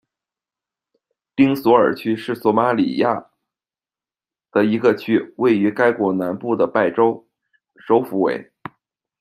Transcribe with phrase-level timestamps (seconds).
[1.35, 3.29] 丁索尔区是索马利亚
[4.51, 7.27] 的一个区，位于该国南部的拜州，
[7.75, 8.51] 首府为。